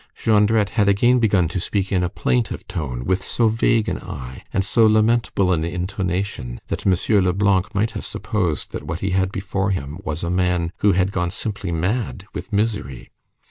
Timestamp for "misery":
12.51-13.11